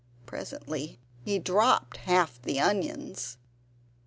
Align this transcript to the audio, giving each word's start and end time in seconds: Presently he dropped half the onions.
Presently 0.25 0.97
he 1.23 1.37
dropped 1.37 1.97
half 1.97 2.41
the 2.41 2.59
onions. 2.59 3.37